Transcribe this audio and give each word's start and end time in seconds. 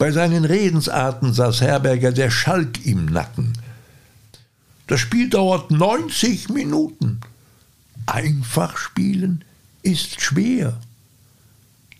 Bei 0.00 0.12
seinen 0.12 0.46
Redensarten 0.46 1.34
saß 1.34 1.60
Herberger 1.60 2.10
der 2.10 2.30
Schalk 2.30 2.86
im 2.86 3.04
Nacken. 3.04 3.52
Das 4.86 4.98
Spiel 4.98 5.28
dauert 5.28 5.70
90 5.70 6.48
Minuten. 6.48 7.20
Einfach 8.06 8.78
spielen 8.78 9.44
ist 9.82 10.22
schwer. 10.22 10.80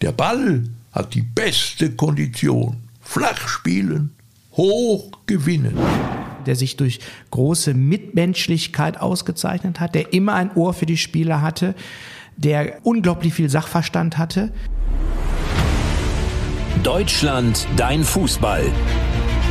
Der 0.01 0.13
Ball 0.13 0.65
hat 0.93 1.13
die 1.13 1.21
beste 1.21 1.91
Kondition. 1.91 2.79
Flach 3.03 3.47
spielen, 3.47 4.15
hoch 4.53 5.11
gewinnen. 5.27 5.77
Der 6.47 6.57
sich 6.57 6.79
durch 6.79 7.01
große 7.31 7.75
Mitmenschlichkeit 7.75 8.99
ausgezeichnet 8.99 9.79
hat, 9.79 9.95
der 9.95 10.15
immer 10.15 10.33
ein 10.37 10.55
Ohr 10.55 10.73
für 10.73 10.87
die 10.87 10.97
Spieler 10.97 11.43
hatte, 11.43 11.75
der 12.39 12.79
unglaublich 12.83 13.35
viel 13.35 13.51
Sachverstand 13.51 14.17
hatte. 14.17 14.55
Deutschland, 16.83 17.67
dein 17.77 18.03
Fußball. 18.05 18.65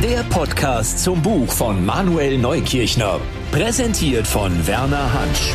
Der 0.02 0.22
Podcast 0.24 0.98
zum 0.98 1.22
Buch 1.22 1.52
von 1.52 1.84
Manuel 1.86 2.38
Neukirchner. 2.38 3.20
Präsentiert 3.52 4.26
von 4.26 4.66
Werner 4.66 5.12
Hansch. 5.12 5.54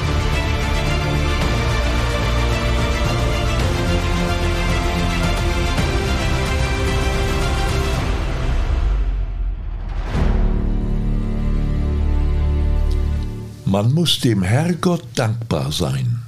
Man 13.65 13.93
muss 13.93 14.19
dem 14.21 14.41
Herrgott 14.43 15.03
dankbar 15.15 15.71
sein. 15.71 16.21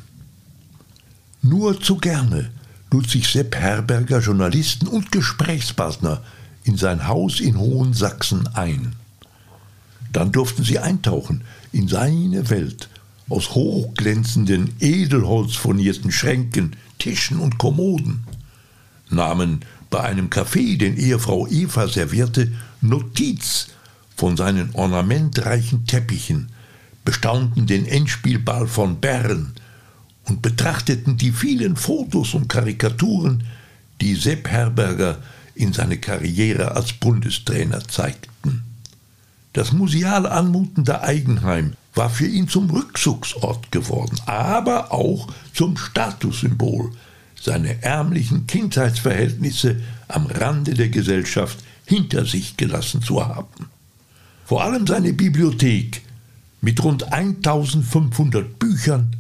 Nur 1.42 1.80
zu 1.80 1.96
gerne 1.96 2.52
lud 2.98 3.08
sich 3.12 3.28
Sepp 3.28 3.56
Herberger 3.56 4.22
Journalisten 4.22 4.88
und 4.88 5.12
Gesprächspartner 5.12 6.24
in 6.64 6.78
sein 6.78 7.08
Haus 7.08 7.40
in 7.40 7.56
Hohensachsen 7.56 8.48
ein. 8.56 8.96
Dann 10.12 10.32
durften 10.32 10.64
sie 10.64 10.80
eintauchen 10.80 11.44
in 11.72 11.88
seine 11.88 12.50
Welt 12.50 12.90
aus 13.30 13.52
hochglänzenden, 13.52 14.74
edelholzfurnierten 14.80 16.12
Schränken, 16.12 16.76
Tischen 16.98 17.40
und 17.40 17.60
Kommoden, 17.60 18.24
nahmen 19.12 19.60
bei 19.92 20.02
einem 20.02 20.32
Kaffee, 20.32 20.76
den 20.78 20.98
Ehefrau 20.98 21.46
Eva 21.46 21.88
servierte, 21.88 22.52
Notiz 22.82 23.68
von 24.16 24.36
seinen 24.38 24.74
ornamentreichen 24.74 25.86
Teppichen, 25.86 26.48
bestaunten 27.06 27.68
den 27.68 27.86
Endspielball 27.86 28.66
von 28.66 29.00
Bern, 29.00 29.54
und 30.28 30.42
betrachteten 30.42 31.18
die 31.18 31.32
vielen 31.32 31.76
Fotos 31.76 32.34
und 32.34 32.50
Karikaturen, 32.50 33.44
die 34.02 34.16
Sepp 34.16 34.48
Herberger 34.50 35.18
in 35.56 35.74
seine 35.74 35.98
Karriere 35.98 36.76
als 36.76 36.94
Bundestrainer 36.94 37.80
zeigten. 37.88 38.64
Das 39.54 39.72
museal 39.72 40.28
anmutende 40.28 41.02
Eigenheim 41.02 41.74
war 41.96 42.10
für 42.10 42.28
ihn 42.28 42.48
zum 42.48 42.70
Rückzugsort 42.70 43.72
geworden, 43.72 44.18
aber 44.28 44.92
auch 44.92 45.28
zum 45.54 45.78
Statussymbol, 45.78 46.92
seine 47.42 47.82
ärmlichen 47.82 48.46
Kindheitsverhältnisse 48.46 49.82
am 50.08 50.28
Rande 50.28 50.74
der 50.74 50.90
Gesellschaft 50.90 51.58
hinter 51.86 52.26
sich 52.26 52.58
gelassen 52.58 53.02
zu 53.02 53.26
haben. 53.26 53.70
Vor 54.46 54.64
allem 54.64 54.86
seine 54.86 55.14
Bibliothek 55.14 56.02
mit 56.62 56.84
rund 56.84 57.12
1500 57.12 58.60
Büchern, 58.60 59.16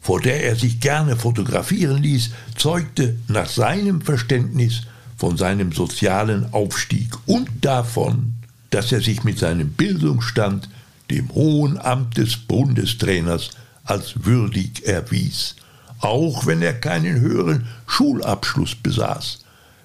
vor 0.00 0.20
der 0.20 0.44
er 0.44 0.56
sich 0.56 0.80
gerne 0.80 1.16
fotografieren 1.16 2.02
ließ, 2.02 2.30
zeugte 2.56 3.16
nach 3.28 3.48
seinem 3.48 4.00
Verständnis 4.00 4.82
von 5.16 5.36
seinem 5.36 5.72
sozialen 5.72 6.52
Aufstieg 6.52 7.10
und 7.26 7.48
davon, 7.60 8.34
dass 8.70 8.90
er 8.92 9.02
sich 9.02 9.24
mit 9.24 9.38
seinem 9.38 9.70
Bildungsstand 9.70 10.68
dem 11.10 11.28
hohen 11.34 11.78
Amt 11.78 12.16
des 12.16 12.36
Bundestrainers 12.36 13.50
als 13.84 14.24
würdig 14.24 14.86
erwies, 14.86 15.56
auch 15.98 16.46
wenn 16.46 16.62
er 16.62 16.74
keinen 16.74 17.20
höheren 17.20 17.66
Schulabschluss 17.86 18.74
besaß, 18.76 19.40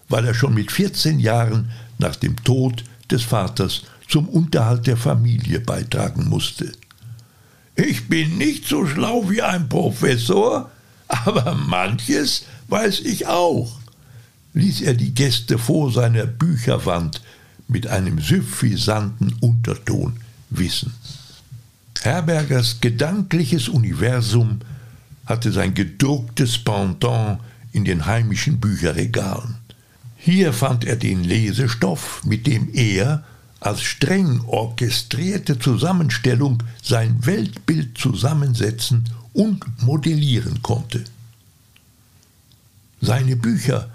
weil 0.07 0.25
er 0.25 0.33
schon 0.33 0.53
mit 0.53 0.71
14 0.71 1.19
Jahren 1.19 1.71
nach 1.97 2.15
dem 2.15 2.41
Tod 2.43 2.83
des 3.11 3.23
Vaters 3.23 3.83
zum 4.07 4.29
Unterhalt 4.29 4.87
der 4.87 4.97
Familie 4.97 5.59
beitragen 5.59 6.29
musste. 6.29 6.71
Ich 7.75 8.07
bin 8.07 8.37
nicht 8.37 8.65
so 8.67 8.85
schlau 8.85 9.29
wie 9.29 9.41
ein 9.41 9.67
Professor, 9.67 10.71
aber 11.07 11.55
manches 11.55 12.45
weiß 12.69 13.01
ich 13.01 13.27
auch, 13.27 13.79
ließ 14.53 14.81
er 14.81 14.93
die 14.93 15.13
Gäste 15.13 15.57
vor 15.57 15.91
seiner 15.91 16.25
Bücherwand 16.25 17.21
mit 17.67 17.87
einem 17.87 18.19
suffisanten 18.19 19.33
Unterton 19.41 20.17
wissen. 20.49 20.93
Herbergers 22.01 22.81
gedankliches 22.81 23.67
Universum 23.67 24.59
hatte 25.25 25.51
sein 25.51 25.73
gedrucktes 25.73 26.57
Pendant 26.59 27.39
in 27.71 27.83
den 27.83 28.05
heimischen 28.05 28.59
Bücherregalen. 28.59 29.55
Hier 30.15 30.53
fand 30.53 30.85
er 30.85 30.95
den 30.95 31.23
Lesestoff, 31.23 32.23
mit 32.23 32.47
dem 32.47 32.69
er 32.73 33.23
als 33.59 33.81
streng 33.81 34.41
orchestrierte 34.47 35.57
Zusammenstellung 35.57 36.61
sein 36.83 37.25
Weltbild 37.25 37.97
zusammensetzen 37.97 39.09
und 39.33 39.63
modellieren 39.81 40.61
konnte. 40.61 41.03
Seine 43.01 43.35
Bücher, 43.35 43.89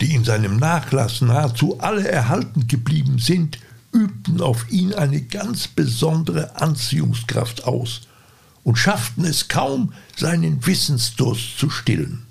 die 0.00 0.14
in 0.14 0.24
seinem 0.24 0.56
Nachlass 0.56 1.20
nahezu 1.20 1.80
alle 1.80 2.08
erhalten 2.08 2.66
geblieben 2.66 3.18
sind, 3.18 3.58
übten 3.92 4.40
auf 4.40 4.70
ihn 4.70 4.94
eine 4.94 5.20
ganz 5.22 5.68
besondere 5.68 6.56
Anziehungskraft 6.56 7.64
aus 7.64 8.02
und 8.64 8.76
schafften 8.76 9.24
es 9.24 9.48
kaum, 9.48 9.92
seinen 10.16 10.64
Wissensdurst 10.66 11.58
zu 11.58 11.68
stillen. 11.70 12.26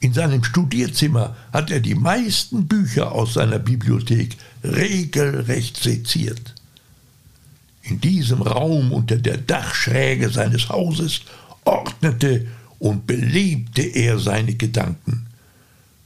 In 0.00 0.12
seinem 0.12 0.44
Studierzimmer 0.44 1.36
hat 1.52 1.70
er 1.70 1.80
die 1.80 1.94
meisten 1.94 2.66
Bücher 2.66 3.12
aus 3.12 3.34
seiner 3.34 3.58
Bibliothek 3.58 4.36
regelrecht 4.62 5.82
seziert. 5.82 6.54
In 7.82 8.00
diesem 8.00 8.42
Raum 8.42 8.92
unter 8.92 9.16
der 9.16 9.38
Dachschräge 9.38 10.28
seines 10.28 10.68
Hauses 10.68 11.22
ordnete 11.64 12.46
und 12.78 13.06
belebte 13.06 13.82
er 13.82 14.18
seine 14.18 14.54
Gedanken, 14.54 15.26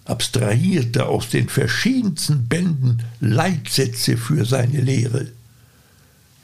abstrahierte 0.04 1.06
aus 1.06 1.28
den 1.30 1.48
verschiedensten 1.48 2.46
Bänden 2.48 3.02
Leitsätze 3.20 4.16
für 4.16 4.44
seine 4.44 4.80
Lehre. 4.80 5.28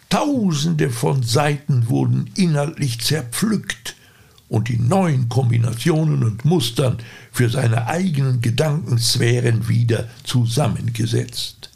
Tausende 0.08 0.90
von 0.90 1.22
Seiten 1.22 1.88
wurden 1.88 2.30
inhaltlich 2.36 3.00
zerpflückt, 3.00 3.96
und 4.48 4.68
die 4.68 4.78
neuen 4.78 5.28
Kombinationen 5.28 6.22
und 6.22 6.44
Mustern 6.44 6.98
für 7.32 7.50
seine 7.50 7.86
eigenen 7.86 8.40
Gedankensphären 8.40 9.68
wieder 9.68 10.08
zusammengesetzt. 10.24 11.70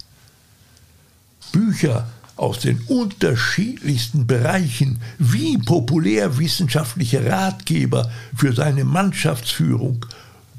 Bücher 1.53 2.09
aus 2.37 2.61
den 2.61 2.81
unterschiedlichsten 2.87 4.27
Bereichen 4.27 5.01
wie 5.19 5.59
populärwissenschaftliche 5.59 7.27
Ratgeber 7.27 8.11
für 8.35 8.55
seine 8.55 8.85
Mannschaftsführung, 8.85 10.07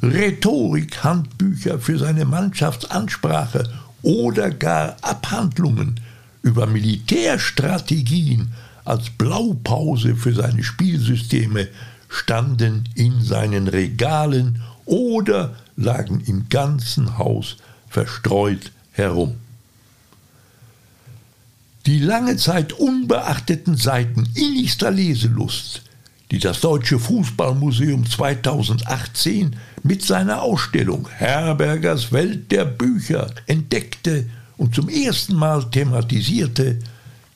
Rhetorik-Handbücher 0.04 1.80
für 1.80 1.98
seine 1.98 2.26
Mannschaftsansprache 2.26 3.72
oder 4.04 4.52
gar 4.52 4.98
Abhandlungen 5.02 6.00
über 6.44 6.68
Militärstrategien 6.68 8.52
als 8.84 9.10
Blaupause 9.10 10.16
für 10.16 10.34
seine 10.34 10.64
Spielsysteme 10.64 11.68
standen 12.12 12.84
in 12.94 13.24
seinen 13.24 13.70
Regalen 13.70 14.62
oder 14.86 15.56
lagen 15.78 16.22
im 16.28 16.50
ganzen 16.50 17.18
Haus 17.18 17.56
verstreut 17.88 18.72
herum. 18.92 19.38
Die 21.86 22.00
lange 22.00 22.36
Zeit 22.36 22.74
unbeachteten 22.74 23.78
Seiten 23.78 24.28
innigster 24.36 24.92
Leselust, 24.92 25.84
die 26.30 26.40
das 26.40 26.60
Deutsche 26.60 27.00
Fußballmuseum 27.00 28.06
2018 28.06 29.56
mit 29.84 30.04
seiner 30.04 30.42
Ausstellung 30.42 31.08
Herbergers 31.10 32.12
Welt 32.12 32.52
der 32.52 32.66
Bücher 32.66 33.32
entdeckte 33.48 34.30
und 34.58 34.76
zum 34.76 34.90
ersten 34.90 35.36
Mal 35.36 35.64
thematisierte, 35.72 36.80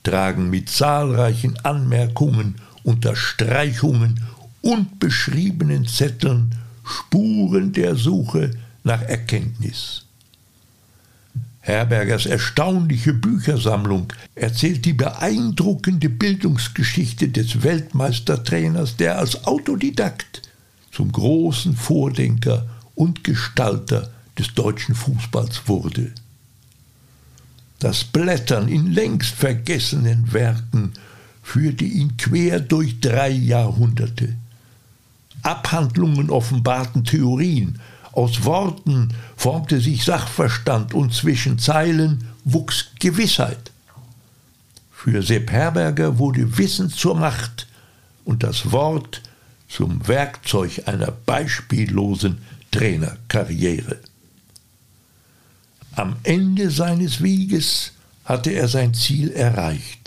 tragen 0.03 0.49
mit 0.49 0.69
zahlreichen 0.69 1.57
Anmerkungen, 1.63 2.55
Unterstreichungen 2.83 4.19
und 4.65 4.99
beschriebenen 4.99 5.87
Zetteln 5.87 6.55
Spuren 6.83 7.71
der 7.71 7.95
Suche 7.95 8.49
nach 8.83 9.03
Erkenntnis. 9.03 10.05
Herbergers 11.59 12.25
erstaunliche 12.25 13.13
Büchersammlung 13.13 14.11
erzählt 14.33 14.83
die 14.85 14.93
beeindruckende 14.93 16.09
Bildungsgeschichte 16.09 17.29
des 17.29 17.61
Weltmeistertrainers, 17.61 18.97
der 18.97 19.19
als 19.19 19.45
Autodidakt 19.45 20.41
zum 20.91 21.11
großen 21.11 21.75
Vordenker 21.75 22.67
und 22.95 23.23
Gestalter 23.23 24.11
des 24.37 24.55
deutschen 24.55 24.95
Fußballs 24.95 25.67
wurde. 25.67 26.11
Das 27.77 28.03
Blättern 28.03 28.67
in 28.67 28.91
längst 28.91 29.35
vergessenen 29.35 30.33
Werken 30.33 30.93
führte 31.43 31.85
ihn 31.85 32.17
quer 32.17 32.59
durch 32.59 32.99
drei 32.99 33.29
Jahrhunderte. 33.29 34.35
Abhandlungen 35.45 36.29
offenbarten 36.29 37.03
Theorien, 37.03 37.79
aus 38.11 38.45
Worten 38.45 39.13
formte 39.35 39.79
sich 39.81 40.05
Sachverstand 40.05 40.93
und 40.93 41.13
zwischen 41.13 41.59
Zeilen 41.59 42.29
wuchs 42.45 42.87
Gewissheit. 42.99 43.71
Für 44.91 45.21
Sepp 45.21 45.51
Herberger 45.51 46.17
wurde 46.17 46.57
Wissen 46.57 46.89
zur 46.89 47.15
Macht 47.15 47.67
und 48.23 48.41
das 48.41 48.71
Wort 48.71 49.21
zum 49.67 50.07
Werkzeug 50.07 50.83
einer 50.87 51.11
beispiellosen 51.11 52.39
Trainerkarriere. 52.71 53.99
Am 55.95 56.15
Ende 56.23 56.71
seines 56.71 57.21
Weges 57.21 57.91
hatte 58.23 58.51
er 58.51 58.67
sein 58.67 58.93
Ziel 58.93 59.31
erreicht. 59.31 60.04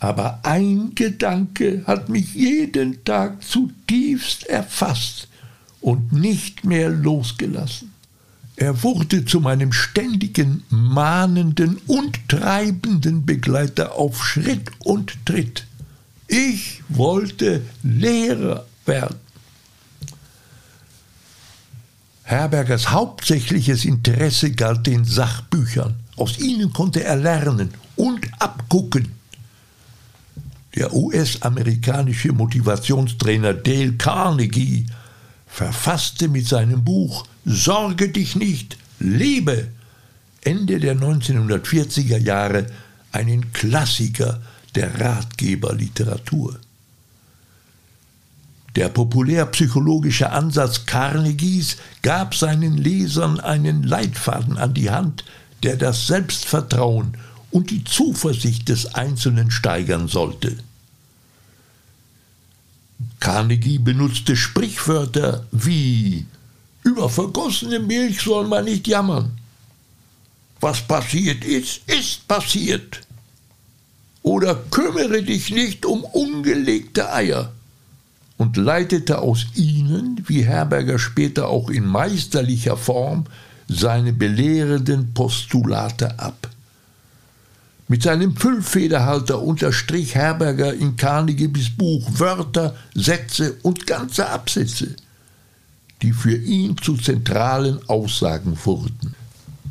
Aber 0.00 0.40
ein 0.44 0.94
Gedanke 0.94 1.84
hat 1.86 2.08
mich 2.08 2.34
jeden 2.34 3.04
Tag 3.04 3.42
zutiefst 3.42 4.46
erfasst 4.46 5.28
und 5.82 6.12
nicht 6.12 6.64
mehr 6.64 6.88
losgelassen. 6.88 7.92
Er 8.56 8.82
wurde 8.82 9.24
zu 9.24 9.40
meinem 9.40 9.72
ständigen, 9.72 10.64
mahnenden 10.70 11.78
und 11.86 12.28
treibenden 12.28 13.24
Begleiter 13.24 13.94
auf 13.94 14.24
Schritt 14.24 14.70
und 14.80 15.14
Tritt. 15.26 15.64
Ich 16.28 16.82
wollte 16.88 17.62
Lehrer 17.82 18.66
werden. 18.86 19.16
Herbergers 22.22 22.90
hauptsächliches 22.90 23.84
Interesse 23.84 24.52
galt 24.52 24.86
den 24.86 25.04
Sachbüchern. 25.04 25.96
Aus 26.16 26.38
ihnen 26.38 26.72
konnte 26.72 27.02
er 27.02 27.16
lernen 27.16 27.70
und 27.96 28.28
abgucken. 28.38 29.19
Der 30.74 30.92
US-amerikanische 30.94 32.32
Motivationstrainer 32.32 33.54
Dale 33.54 33.94
Carnegie 33.94 34.86
verfasste 35.46 36.28
mit 36.28 36.46
seinem 36.46 36.84
Buch 36.84 37.26
Sorge 37.44 38.10
dich 38.10 38.36
nicht, 38.36 38.76
lebe 39.00 39.68
Ende 40.42 40.78
der 40.78 40.96
1940er 40.96 42.18
Jahre 42.18 42.66
einen 43.12 43.52
Klassiker 43.52 44.40
der 44.74 45.00
Ratgeberliteratur. 45.00 46.60
Der 48.76 48.88
populärpsychologische 48.88 50.30
Ansatz 50.30 50.86
Carnegies 50.86 51.76
gab 52.02 52.36
seinen 52.36 52.76
Lesern 52.76 53.40
einen 53.40 53.82
Leitfaden 53.82 54.56
an 54.58 54.74
die 54.74 54.90
Hand, 54.90 55.24
der 55.64 55.76
das 55.76 56.06
Selbstvertrauen 56.06 57.16
und 57.50 57.70
die 57.70 57.84
Zuversicht 57.84 58.68
des 58.68 58.94
Einzelnen 58.94 59.50
steigern 59.50 60.08
sollte. 60.08 60.58
Carnegie 63.18 63.78
benutzte 63.78 64.36
Sprichwörter 64.36 65.46
wie 65.52 66.26
über 66.82 67.08
vergossene 67.08 67.78
Milch 67.78 68.20
soll 68.20 68.46
man 68.46 68.64
nicht 68.64 68.86
jammern. 68.86 69.32
Was 70.60 70.80
passiert 70.80 71.44
ist, 71.44 71.82
ist 71.86 72.26
passiert. 72.28 73.00
Oder 74.22 74.54
kümmere 74.54 75.22
dich 75.22 75.50
nicht 75.50 75.86
um 75.86 76.04
ungelegte 76.04 77.12
Eier 77.12 77.52
und 78.36 78.56
leitete 78.56 79.18
aus 79.18 79.46
ihnen, 79.54 80.22
wie 80.26 80.42
Herberger 80.42 80.98
später 80.98 81.48
auch 81.48 81.70
in 81.70 81.86
meisterlicher 81.86 82.76
Form, 82.76 83.24
seine 83.68 84.12
belehrenden 84.12 85.14
Postulate 85.14 86.18
ab. 86.18 86.48
Mit 87.90 88.04
seinem 88.04 88.36
Füllfederhalter 88.36 89.42
unterstrich 89.42 90.14
Herberger 90.14 90.72
in 90.72 90.94
Carnegies 90.94 91.70
Buch 91.76 92.08
Wörter, 92.20 92.76
Sätze 92.94 93.56
und 93.62 93.84
ganze 93.84 94.28
Absätze, 94.28 94.94
die 96.00 96.12
für 96.12 96.36
ihn 96.36 96.76
zu 96.78 96.96
zentralen 96.96 97.80
Aussagen 97.88 98.56
wurden. 98.64 99.16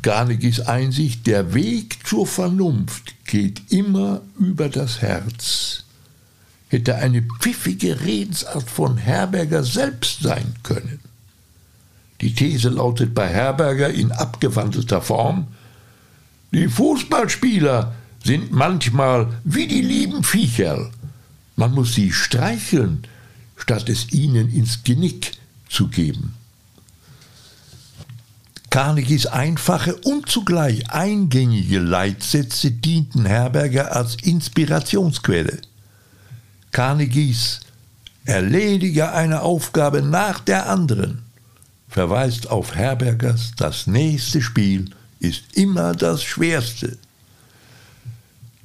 Carnegies 0.02 0.60
Einsicht, 0.60 1.26
der 1.26 1.54
Weg 1.54 2.06
zur 2.06 2.26
Vernunft 2.26 3.14
geht 3.24 3.72
immer 3.72 4.20
über 4.38 4.68
das 4.68 5.00
Herz 5.00 5.84
hätte 6.68 6.96
eine 6.96 7.22
pfiffige 7.22 8.00
Redensart 8.02 8.70
von 8.70 8.98
Herberger 8.98 9.64
selbst 9.64 10.22
sein 10.22 10.54
können. 10.62 11.00
Die 12.20 12.34
These 12.34 12.68
lautet 12.68 13.14
bei 13.14 13.26
Herberger 13.26 13.88
in 13.88 14.12
abgewandelter 14.12 15.00
Form, 15.00 15.48
die 16.52 16.68
Fußballspieler 16.68 17.94
sind 18.24 18.52
manchmal 18.52 19.28
wie 19.44 19.66
die 19.66 19.82
lieben 19.82 20.22
Viecherl. 20.24 20.90
Man 21.56 21.72
muss 21.72 21.94
sie 21.94 22.12
streicheln, 22.12 23.04
statt 23.56 23.88
es 23.88 24.12
ihnen 24.12 24.50
ins 24.50 24.82
Genick 24.82 25.32
zu 25.68 25.88
geben. 25.88 26.34
Carnegies 28.70 29.26
einfache 29.26 29.96
und 29.96 30.28
zugleich 30.28 30.90
eingängige 30.90 31.80
Leitsätze 31.80 32.70
dienten 32.70 33.26
Herberger 33.26 33.96
als 33.96 34.14
Inspirationsquelle. 34.14 35.60
Carnegies 36.70 37.60
Erledige 38.24 39.12
eine 39.12 39.40
Aufgabe 39.40 40.02
nach 40.02 40.40
der 40.40 40.68
anderen 40.68 41.22
verweist 41.90 42.48
auf 42.48 42.74
Herbergers 42.74 43.52
Das 43.56 43.86
nächste 43.86 44.40
Spiel 44.40 44.90
ist 45.18 45.42
immer 45.54 45.94
das 45.94 46.22
schwerste. 46.22 46.96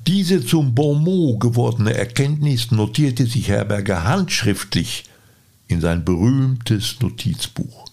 Diese 0.08 0.46
zum 0.46 0.76
Bonmot 0.76 1.40
gewordene 1.40 1.96
Erkenntnis 1.96 2.72
notierte 2.72 3.26
sich 3.26 3.48
Herberger 3.48 4.04
handschriftlich 4.04 5.06
in 5.68 5.82
sein 5.82 6.06
berühmtes 6.06 7.00
Notizbuch. 7.00 7.86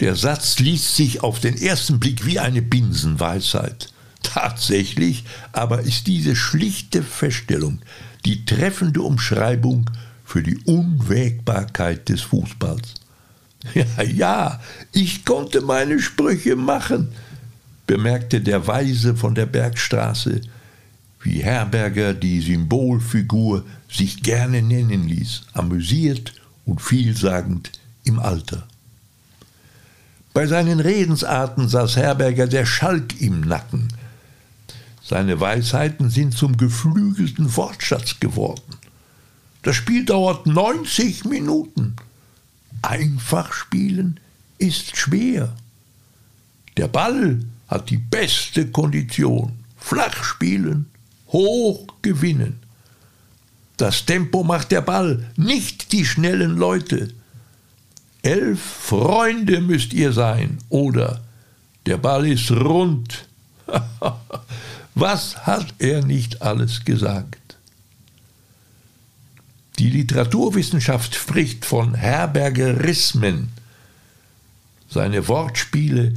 Der 0.00 0.14
Satz 0.14 0.58
liest 0.58 0.94
sich 0.94 1.22
auf 1.22 1.40
den 1.40 1.56
ersten 1.56 1.98
Blick 1.98 2.26
wie 2.26 2.38
eine 2.38 2.60
Binsenweisheit. 2.60 3.90
Tatsächlich 4.22 5.24
aber 5.52 5.80
ist 5.80 6.06
diese 6.06 6.36
schlichte 6.36 7.02
Feststellung 7.02 7.80
die 8.26 8.44
treffende 8.44 9.00
Umschreibung 9.00 9.88
für 10.24 10.42
die 10.42 10.58
Unwägbarkeit 10.64 12.08
des 12.08 12.22
Fußballs. 12.22 12.94
Ja, 13.74 14.02
ja, 14.02 14.60
ich 14.92 15.24
konnte 15.24 15.60
meine 15.60 15.98
Sprüche 15.98 16.54
machen, 16.54 17.08
bemerkte 17.86 18.40
der 18.40 18.66
Weise 18.66 19.16
von 19.16 19.34
der 19.34 19.46
Bergstraße, 19.46 20.40
wie 21.20 21.42
Herberger 21.42 22.14
die 22.14 22.40
Symbolfigur 22.40 23.64
sich 23.88 24.22
gerne 24.22 24.62
nennen 24.62 25.08
ließ, 25.08 25.42
amüsiert 25.52 26.32
und 26.64 26.80
vielsagend 26.80 27.72
im 28.04 28.18
Alter. 28.18 28.66
Bei 30.32 30.46
seinen 30.46 30.80
Redensarten 30.80 31.68
saß 31.68 31.96
Herberger 31.96 32.46
der 32.46 32.66
Schalk 32.66 33.20
im 33.20 33.40
Nacken, 33.40 33.88
seine 35.08 35.38
Weisheiten 35.38 36.10
sind 36.10 36.36
zum 36.36 36.56
geflügelten 36.56 37.56
Wortschatz 37.56 38.18
geworden. 38.18 38.76
Das 39.62 39.76
Spiel 39.76 40.04
dauert 40.04 40.46
90 40.46 41.24
Minuten. 41.26 41.94
Einfach 42.82 43.52
spielen 43.52 44.18
ist 44.58 44.96
schwer. 44.96 45.54
Der 46.76 46.88
Ball 46.88 47.38
hat 47.68 47.90
die 47.90 47.98
beste 47.98 48.66
Kondition. 48.68 49.52
Flach 49.76 50.22
spielen, 50.24 50.86
hoch 51.28 51.86
gewinnen. 52.02 52.60
Das 53.76 54.06
Tempo 54.06 54.42
macht 54.42 54.72
der 54.72 54.80
Ball, 54.80 55.30
nicht 55.36 55.92
die 55.92 56.04
schnellen 56.04 56.56
Leute. 56.56 57.12
Elf 58.22 58.60
Freunde 58.60 59.60
müsst 59.60 59.92
ihr 59.92 60.12
sein, 60.12 60.58
oder 60.68 61.20
der 61.84 61.98
Ball 61.98 62.26
ist 62.26 62.50
rund. 62.50 63.26
Was 64.94 65.46
hat 65.46 65.74
er 65.78 66.04
nicht 66.04 66.42
alles 66.42 66.84
gesagt? 66.84 67.46
Die 69.78 69.90
Literaturwissenschaft 69.90 71.14
spricht 71.14 71.66
von 71.66 71.94
Herbergerismen. 71.94 73.50
Seine 74.88 75.28
Wortspiele 75.28 76.14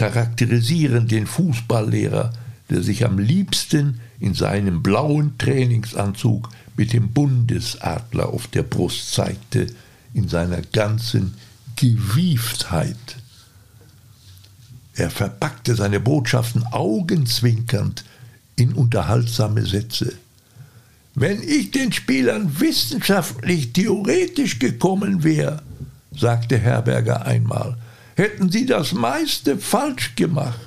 charakterisieren 0.00 1.08
den 1.08 1.26
Fußballlehrer, 1.26 2.32
der 2.70 2.82
sich 2.82 3.04
am 3.04 3.18
liebsten 3.18 4.00
in 4.18 4.32
seinem 4.32 4.82
blauen 4.82 5.36
Trainingsanzug 5.36 6.48
mit 6.74 6.94
dem 6.94 7.08
Bundesadler 7.08 8.30
auf 8.30 8.46
der 8.46 8.62
Brust 8.62 9.12
zeigte, 9.12 9.66
in 10.14 10.26
seiner 10.26 10.62
ganzen 10.62 11.34
Gewieftheit. 11.76 12.96
Er 14.94 15.10
verpackte 15.10 15.74
seine 15.74 16.00
Botschaften 16.00 16.64
augenzwinkernd 16.64 18.02
in 18.56 18.72
unterhaltsame 18.72 19.66
Sätze. 19.66 20.14
Wenn 21.14 21.42
ich 21.42 21.72
den 21.72 21.92
Spielern 21.92 22.58
wissenschaftlich 22.58 23.74
theoretisch 23.74 24.58
gekommen 24.58 25.24
wäre, 25.24 25.60
sagte 26.10 26.56
Herberger 26.56 27.26
einmal, 27.26 27.76
hätten 28.16 28.50
sie 28.50 28.66
das 28.66 28.92
meiste 28.92 29.58
falsch 29.58 30.14
gemacht. 30.16 30.58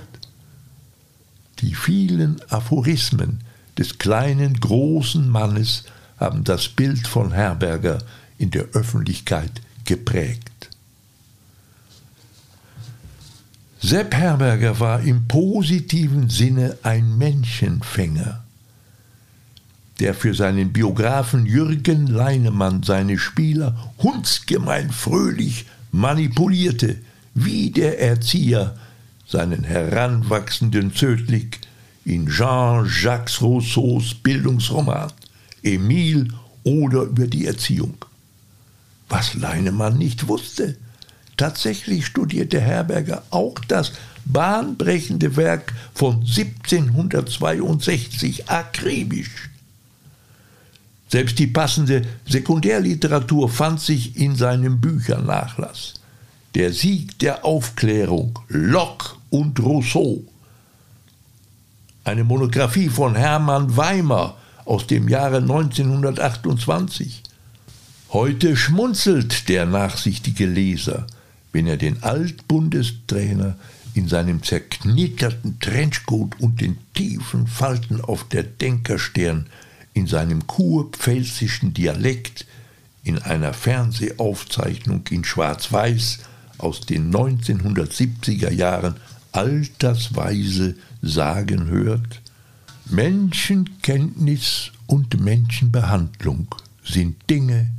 Die 1.59 1.75
vielen 1.75 2.41
Aphorismen 2.49 3.41
des 3.77 3.97
kleinen, 3.97 4.59
großen 4.59 5.27
Mannes 5.29 5.83
haben 6.17 6.43
das 6.43 6.67
Bild 6.67 7.07
von 7.07 7.31
Herberger 7.31 7.99
in 8.37 8.51
der 8.51 8.65
Öffentlichkeit 8.73 9.61
geprägt. 9.85 10.69
Sepp 13.81 14.15
Herberger 14.15 14.79
war 14.79 15.01
im 15.01 15.27
positiven 15.27 16.29
Sinne 16.29 16.77
ein 16.83 17.17
Menschenfänger, 17.17 18.43
der 19.99 20.13
für 20.13 20.33
seinen 20.33 20.71
Biografen 20.71 21.45
Jürgen 21.45 22.07
Leinemann 22.07 22.83
seine 22.83 23.17
Spieler 23.17 23.91
hundsgemein 23.99 24.89
fröhlich 24.89 25.65
manipulierte, 25.91 26.95
wie 27.33 27.71
der 27.71 27.99
Erzieher 27.99 28.77
seinen 29.25 29.63
heranwachsenden 29.63 30.93
Zödlik 30.93 31.61
in 32.05 32.27
Jean-Jacques 32.27 33.41
Rousseaus 33.41 34.13
Bildungsroman 34.13 35.11
Emile 35.63 36.27
oder 36.63 37.03
über 37.03 37.27
die 37.27 37.47
Erziehung. 37.47 37.97
Was 39.09 39.33
Leinemann 39.33 39.97
nicht 39.97 40.27
wusste, 40.27 40.77
Tatsächlich 41.37 42.05
studierte 42.05 42.59
Herberger 42.61 43.23
auch 43.31 43.55
das 43.67 43.93
bahnbrechende 44.25 45.35
Werk 45.35 45.73
von 45.93 46.21
1762 46.21 48.49
akribisch. 48.49 49.49
Selbst 51.09 51.37
die 51.39 51.47
passende 51.47 52.03
Sekundärliteratur 52.27 53.49
fand 53.49 53.81
sich 53.81 54.15
in 54.15 54.35
seinem 54.35 54.79
Büchernachlass. 54.79 55.95
Der 56.55 56.71
Sieg 56.71 57.17
der 57.19 57.45
Aufklärung, 57.45 58.39
Locke 58.47 59.15
und 59.29 59.59
Rousseau. 59.59 60.23
Eine 62.03 62.23
Monographie 62.23 62.89
von 62.89 63.15
Hermann 63.15 63.75
Weimer 63.75 64.37
aus 64.65 64.87
dem 64.87 65.07
Jahre 65.07 65.37
1928. 65.37 67.23
Heute 68.11 68.55
schmunzelt 68.55 69.49
der 69.49 69.65
nachsichtige 69.65 70.45
Leser 70.45 71.07
wenn 71.53 71.67
er 71.67 71.77
den 71.77 72.03
Altbundestrainer 72.03 73.55
in 73.93 74.09
seinem 74.09 74.43
zerknitterten 74.43 75.59
Trenchcoat 75.59 76.39
und 76.39 76.59
den 76.59 76.77
tiefen 76.95 77.47
Falten 77.47 78.01
auf 78.01 78.27
der 78.27 78.43
Denkerstirn 78.43 79.45
in 79.93 80.07
seinem 80.07 80.45
kurpfälzischen 80.47 81.73
Dialekt 81.73 82.45
in 83.03 83.19
einer 83.19 83.53
Fernsehaufzeichnung 83.53 85.03
in 85.11 85.23
Schwarz-Weiß 85.23 86.19
aus 86.57 86.81
den 86.81 87.13
1970er 87.13 88.51
Jahren 88.51 88.95
altersweise 89.31 90.75
sagen 91.01 91.67
hört, 91.67 92.21
Menschenkenntnis 92.85 94.71
und 94.87 95.19
Menschenbehandlung 95.19 96.47
sind 96.83 97.17
Dinge, 97.29 97.69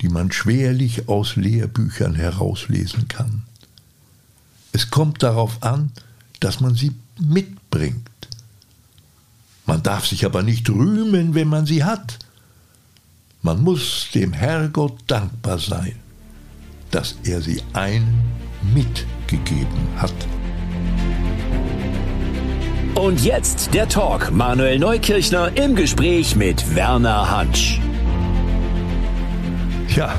die 0.00 0.08
man 0.08 0.32
schwerlich 0.32 1.08
aus 1.08 1.36
Lehrbüchern 1.36 2.14
herauslesen 2.14 3.08
kann. 3.08 3.44
Es 4.72 4.90
kommt 4.90 5.22
darauf 5.22 5.62
an, 5.62 5.92
dass 6.40 6.60
man 6.60 6.74
sie 6.74 6.92
mitbringt. 7.20 8.08
Man 9.66 9.82
darf 9.82 10.06
sich 10.06 10.24
aber 10.24 10.42
nicht 10.42 10.68
rühmen, 10.68 11.34
wenn 11.34 11.48
man 11.48 11.66
sie 11.66 11.84
hat. 11.84 12.18
Man 13.42 13.62
muss 13.62 14.08
dem 14.14 14.32
Herrgott 14.32 14.98
dankbar 15.06 15.58
sein, 15.58 15.94
dass 16.92 17.18
er 17.24 17.40
sie 17.40 17.60
einem 17.72 18.06
mitgegeben 18.72 19.88
hat. 19.96 20.14
Und 22.94 23.24
jetzt 23.24 23.74
der 23.74 23.88
Talk. 23.88 24.30
Manuel 24.30 24.78
Neukirchner 24.78 25.50
im 25.56 25.74
Gespräch 25.74 26.36
mit 26.36 26.76
Werner 26.76 27.30
Hansch. 27.30 27.80
Ja, 29.96 30.14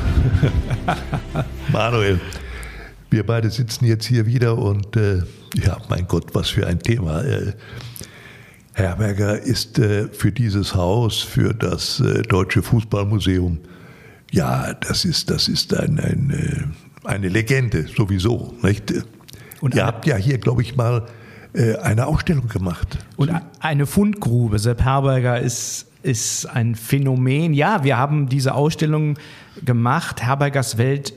Manuel, 1.72 2.20
wir 3.10 3.26
beide 3.26 3.50
sitzen 3.50 3.86
jetzt 3.86 4.06
hier 4.06 4.26
wieder 4.26 4.58
und 4.58 4.96
äh, 4.98 5.22
ja, 5.56 5.78
mein 5.90 6.08
Gott, 6.08 6.34
was 6.34 6.50
für 6.50 6.68
ein 6.68 6.80
Thema. 6.80 7.24
Äh, 7.24 7.54
Herberger 8.74 9.40
ist 9.40 9.78
äh, 9.78 10.08
für 10.08 10.32
dieses 10.32 10.74
Haus, 10.74 11.20
für 11.20 11.54
das 11.54 12.00
äh, 12.00 12.24
Deutsche 12.24 12.64
Fußballmuseum, 12.64 13.60
ja, 14.34 14.74
das 14.74 15.06
ist, 15.06 15.30
das 15.30 15.48
ist 15.48 15.74
ein, 15.76 16.00
ein, 16.00 16.32
äh, 16.32 17.08
eine 17.08 17.30
Legende 17.30 17.88
sowieso. 17.88 18.56
Nicht? 18.64 18.94
Und 19.62 19.76
Ihr 19.76 19.86
habt 19.86 20.08
ja 20.08 20.16
hier, 20.16 20.40
glaube 20.40 20.64
ich, 20.64 20.76
mal 20.76 21.06
äh, 21.54 21.76
eine 21.78 22.08
Ausstellung 22.08 22.48
gemacht. 22.48 22.98
Und 23.16 23.32
eine 23.60 23.86
Fundgrube. 23.86 24.60
Sepp 24.60 24.84
Herberger 24.84 25.40
ist 25.40 25.88
ist 26.02 26.48
ein 26.48 26.76
Phänomen. 26.76 27.54
Ja, 27.54 27.86
wir 27.86 27.98
haben 27.98 28.28
diese 28.28 28.56
Ausstellung 28.56 29.18
gemacht, 29.64 30.22
Herbergers 30.22 30.78
Welt 30.78 31.14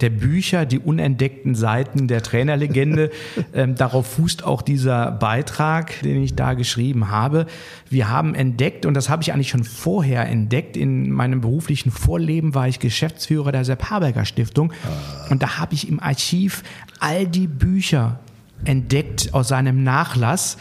der 0.00 0.10
Bücher, 0.10 0.66
die 0.66 0.78
unentdeckten 0.78 1.54
Seiten 1.54 2.08
der 2.08 2.22
Trainerlegende. 2.22 3.10
ähm, 3.54 3.74
darauf 3.74 4.06
fußt 4.06 4.44
auch 4.44 4.62
dieser 4.62 5.12
Beitrag, 5.12 6.00
den 6.02 6.22
ich 6.22 6.34
da 6.34 6.54
geschrieben 6.54 7.10
habe. 7.10 7.46
Wir 7.90 8.08
haben 8.08 8.34
entdeckt, 8.34 8.86
und 8.86 8.94
das 8.94 9.08
habe 9.08 9.22
ich 9.22 9.32
eigentlich 9.32 9.50
schon 9.50 9.64
vorher 9.64 10.26
entdeckt, 10.26 10.76
in 10.76 11.10
meinem 11.10 11.40
beruflichen 11.40 11.90
Vorleben 11.90 12.54
war 12.54 12.68
ich 12.68 12.78
Geschäftsführer 12.78 13.52
der 13.52 13.64
Sepp 13.64 13.90
Haberger 13.90 14.24
Stiftung. 14.24 14.72
Ah. 14.84 15.30
Und 15.30 15.42
da 15.42 15.58
habe 15.58 15.74
ich 15.74 15.88
im 15.88 16.00
Archiv 16.00 16.62
all 17.00 17.26
die 17.26 17.46
Bücher 17.46 18.20
entdeckt 18.64 19.32
aus 19.32 19.48
seinem 19.48 19.82
Nachlass, 19.82 20.58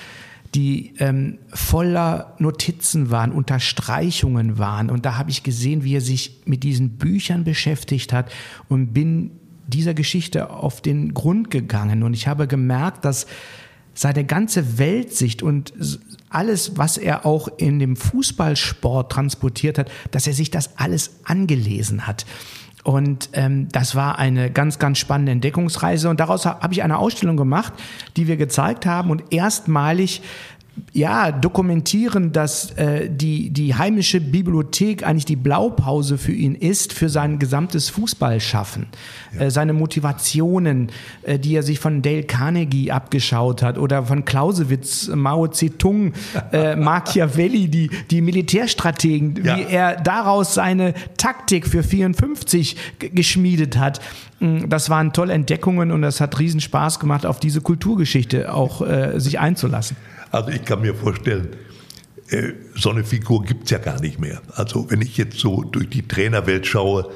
die 0.56 0.94
ähm, 1.00 1.40
voller 1.50 2.36
Notizen 2.40 3.12
waren, 3.12 3.32
Unterstreichungen 3.32 4.58
waren. 4.58 4.90
Und 4.90 5.06
da 5.06 5.18
habe 5.18 5.30
ich 5.30 5.44
gesehen, 5.44 5.84
wie 5.84 5.96
er 5.96 6.02
sich 6.02 6.42
mit 6.46 6.64
diesen 6.64 6.98
Büchern 6.98 7.44
beschäftigt 7.44 8.14
hat 8.14 8.32
und 8.70 8.94
bin 8.94 9.32
dieser 9.68 9.94
Geschichte 9.94 10.50
auf 10.50 10.82
den 10.82 11.14
Grund 11.14 11.52
gegangen. 11.52 12.04
Und 12.04 12.14
ich 12.14 12.28
habe 12.28 12.48
gemerkt, 12.48 13.04
dass 13.04 13.28
seine 13.94 14.24
ganze 14.24 14.78
Weltsicht 14.78 15.42
und 15.42 15.74
alles, 16.30 16.78
was 16.78 16.98
er 16.98 17.26
auch 17.26 17.48
in 17.58 17.80
dem 17.80 17.96
Fußballsport 17.96 19.12
transportiert 19.12 19.78
hat, 19.78 19.92
dass 20.12 20.28
er 20.28 20.34
sich 20.34 20.52
das 20.52 20.78
alles 20.78 21.20
angelesen 21.24 22.06
hat. 22.06 22.26
Und 22.88 23.32
ähm, 23.34 23.68
das 23.70 23.96
war 23.96 24.18
eine 24.18 24.50
ganz, 24.50 24.80
ganz 24.80 24.98
spannende 24.98 25.34
Entdeckungsreise. 25.34 26.10
Und 26.10 26.22
daraus 26.22 26.46
habe 26.46 26.74
ich 26.74 26.84
eine 26.84 27.00
Ausstellung 27.00 27.36
gemacht, 27.36 27.74
die 28.16 28.28
wir 28.28 28.38
gezeigt 28.38 28.86
haben 28.86 29.10
und 29.10 29.34
erstmalig 29.34 30.22
ja, 30.94 31.32
dokumentieren, 31.32 32.32
dass 32.32 32.72
äh, 32.72 33.10
die, 33.10 33.50
die 33.50 33.76
heimische 33.76 34.20
Bibliothek 34.20 35.06
eigentlich 35.06 35.26
die 35.26 35.36
Blaupause 35.36 36.18
für 36.18 36.32
ihn 36.32 36.56
ist, 36.56 36.94
für 36.94 37.10
sein 37.10 37.40
gesamtes 37.40 37.90
Fußballschaffen. 37.90 38.88
Ja. 39.34 39.42
Äh, 39.42 39.52
seine 39.52 39.74
Motivationen, 39.74 40.90
äh, 41.24 41.38
die 41.40 41.56
er 41.56 41.64
sich 41.64 41.80
von 41.80 42.02
Dale 42.02 42.24
Carnegie 42.24 42.92
abgeschaut 42.92 43.62
hat 43.62 43.78
oder 43.78 44.04
von 44.04 44.26
Clausewitz, 44.26 45.10
Mao 45.14 45.48
Zedong, 45.48 46.14
äh, 46.52 46.76
Machiavelli, 46.88 47.68
die, 47.68 47.90
die 48.10 48.22
Militärstrategen, 48.22 49.44
ja. 49.44 49.58
wie 49.58 49.64
er 49.64 49.96
daraus 49.98 50.54
seine 50.54 50.94
Taktik 51.18 51.68
für 51.68 51.84
54 51.84 52.76
geschmiedet 53.14 53.78
hat. 53.78 54.00
Mm, 54.40 54.70
das 54.70 54.90
waren 54.90 55.14
tolle 55.14 55.34
Entdeckungen 55.34 55.92
und 55.92 56.04
es 56.04 56.22
hat 56.22 56.40
riesen 56.40 56.62
Spaß 56.62 57.00
gemacht, 57.00 57.26
auf 57.26 57.40
diese 57.40 57.62
Kulturgeschichte 57.62 58.54
auch 58.54 58.82
äh, 58.82 59.20
sich 59.20 59.40
einzulassen. 59.40 59.98
Also 60.32 60.50
ich 60.50 60.66
kann 60.66 60.82
mir 60.82 60.96
vorstellen, 60.96 61.56
äh, 62.30 62.54
so 62.76 62.92
eine 62.92 63.04
Figur 63.04 63.44
gibt 63.44 63.66
es 63.66 63.72
ja 63.72 63.78
gar 63.78 64.00
nicht 64.02 64.20
mehr. 64.20 64.42
Also 64.56 64.90
wenn 64.90 65.02
ich 65.02 65.18
jetzt 65.18 65.38
so 65.40 65.64
durch 65.64 65.90
die 65.90 66.08
Trainerwelt 66.08 66.66
schaue, 66.68 67.10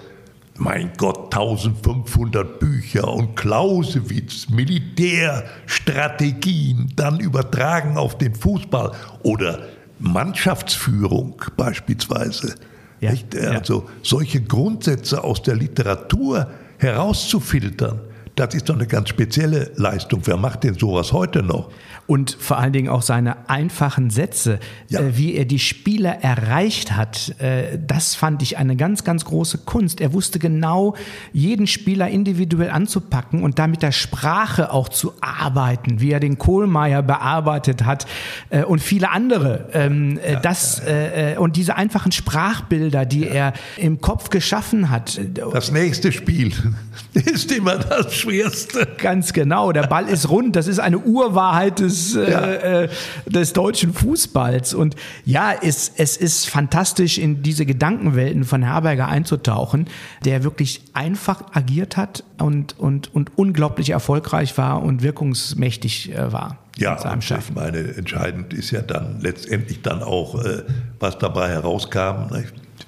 mein 0.55 0.91
Gott, 0.97 1.33
1500 1.33 2.59
Bücher 2.59 3.07
und 3.07 3.35
Clausewitz, 3.35 4.49
Militärstrategien, 4.49 6.91
dann 6.95 7.19
übertragen 7.19 7.97
auf 7.97 8.17
den 8.17 8.33
Fußball 8.35 8.91
oder 9.23 9.67
Mannschaftsführung 9.99 11.41
beispielsweise. 11.57 12.55
Ja, 12.99 13.11
also 13.49 13.81
ja. 13.81 13.87
solche 14.03 14.41
Grundsätze 14.41 15.23
aus 15.23 15.41
der 15.41 15.55
Literatur 15.55 16.51
herauszufiltern, 16.77 18.01
das 18.35 18.55
ist 18.55 18.69
doch 18.69 18.75
eine 18.75 18.87
ganz 18.87 19.09
spezielle 19.09 19.71
Leistung. 19.75 20.21
Wer 20.25 20.37
macht 20.37 20.63
denn 20.63 20.75
sowas 20.75 21.11
heute 21.11 21.43
noch? 21.43 21.69
und 22.11 22.35
vor 22.37 22.57
allen 22.57 22.73
Dingen 22.73 22.89
auch 22.89 23.03
seine 23.03 23.49
einfachen 23.49 24.09
Sätze, 24.09 24.59
ja. 24.89 24.99
äh, 24.99 25.17
wie 25.17 25.33
er 25.33 25.45
die 25.45 25.59
Spieler 25.59 26.21
erreicht 26.21 26.91
hat, 26.91 27.35
äh, 27.39 27.79
das 27.79 28.15
fand 28.15 28.41
ich 28.41 28.57
eine 28.57 28.75
ganz, 28.75 29.05
ganz 29.05 29.23
große 29.23 29.59
Kunst. 29.59 30.01
Er 30.01 30.11
wusste 30.11 30.37
genau, 30.37 30.95
jeden 31.31 31.67
Spieler 31.67 32.09
individuell 32.09 32.69
anzupacken 32.69 33.43
und 33.43 33.59
da 33.59 33.67
mit 33.67 33.81
der 33.81 33.93
Sprache 33.93 34.73
auch 34.73 34.89
zu 34.89 35.13
arbeiten, 35.21 36.01
wie 36.01 36.11
er 36.11 36.19
den 36.19 36.37
Kohlmeier 36.37 37.01
bearbeitet 37.01 37.85
hat 37.85 38.05
äh, 38.49 38.63
und 38.63 38.79
viele 38.81 39.09
andere. 39.11 39.69
Ähm, 39.71 40.19
äh, 40.19 40.33
ja, 40.33 40.39
das 40.41 40.81
ja, 40.85 40.91
äh, 40.91 41.33
äh, 41.35 41.37
und 41.37 41.55
diese 41.55 41.77
einfachen 41.77 42.11
Sprachbilder, 42.11 43.05
die 43.05 43.25
er 43.25 43.53
im 43.77 44.01
Kopf 44.01 44.29
geschaffen 44.29 44.89
hat. 44.89 45.17
Das 45.53 45.71
nächste 45.71 46.11
Spiel 46.11 46.51
ist 47.13 47.53
immer 47.53 47.77
das 47.77 48.15
Schwerste. 48.21 48.87
Ganz 48.97 49.33
genau. 49.33 49.71
Der 49.71 49.83
Ball 49.83 50.07
ist 50.07 50.29
rund. 50.29 50.55
Das 50.55 50.67
ist 50.67 50.79
eine 50.79 50.99
Urwahrheit 50.99 51.79
des, 51.79 52.15
äh, 52.15 52.31
ja. 52.31 52.51
äh, 52.51 52.89
des 53.25 53.53
deutschen 53.53 53.93
Fußballs. 53.93 54.73
Und 54.73 54.95
ja, 55.25 55.53
es, 55.61 55.91
es 55.95 56.17
ist 56.17 56.49
fantastisch, 56.49 57.17
in 57.17 57.43
diese 57.43 57.65
Gedankenwelten 57.65 58.43
von 58.43 58.63
Herberger 58.63 59.07
einzutauchen, 59.07 59.87
der 60.25 60.43
wirklich 60.43 60.81
einfach 60.93 61.43
agiert 61.53 61.97
hat 61.97 62.23
und, 62.39 62.77
und, 62.79 63.13
und 63.13 63.37
unglaublich 63.37 63.89
erfolgreich 63.91 64.57
war 64.57 64.81
und 64.81 65.03
wirkungsmächtig 65.03 66.13
äh, 66.13 66.31
war. 66.31 66.57
Ja, 66.77 66.97
ich 67.19 67.51
meine, 67.53 67.95
entscheidend 67.95 68.53
ist 68.53 68.71
ja 68.71 68.81
dann 68.81 69.19
letztendlich 69.21 69.81
dann 69.81 70.01
auch, 70.01 70.43
äh, 70.43 70.63
was 70.99 71.17
dabei 71.17 71.49
herauskam. 71.49 72.33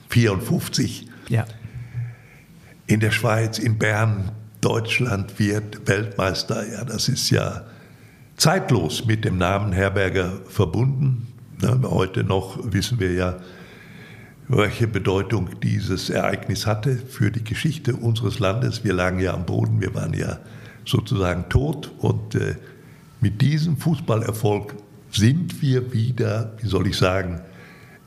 54. 0.10 1.08
Ja. 1.30 1.46
In 2.88 3.00
der 3.02 3.12
Schweiz, 3.12 3.60
in 3.60 3.78
Bern, 3.78 4.32
Deutschland 4.64 5.40
wird 5.40 5.88
Weltmeister. 5.88 6.66
Ja, 6.72 6.86
das 6.86 7.10
ist 7.10 7.30
ja 7.30 7.64
zeitlos 8.38 9.06
mit 9.06 9.26
dem 9.26 9.38
Namen 9.38 9.74
Herberger 9.74 10.40
verbunden. 10.48 11.28
Heute 11.84 12.24
noch 12.24 12.60
wissen 12.64 13.00
wir 13.00 13.12
ja, 13.12 13.38
welche 14.48 14.88
Bedeutung 14.88 15.50
dieses 15.62 16.10
Ereignis 16.10 16.66
hatte 16.66 16.96
für 16.96 17.30
die 17.30 17.44
Geschichte 17.44 17.96
unseres 17.96 18.40
Landes. 18.40 18.86
Wir 18.86 18.94
lagen 18.94 19.20
ja 19.20 19.34
am 19.34 19.46
Boden, 19.46 19.82
wir 19.82 19.94
waren 19.96 20.14
ja 20.14 20.40
sozusagen 20.86 21.50
tot 21.50 21.92
und 22.00 22.36
äh, 22.36 22.56
mit 23.20 23.42
diesem 23.42 23.78
Fußballerfolg 23.78 24.76
sind 25.12 25.62
wir 25.62 25.94
wieder, 25.94 26.54
wie 26.62 26.68
soll 26.68 26.88
ich 26.88 26.98
sagen, 26.98 27.42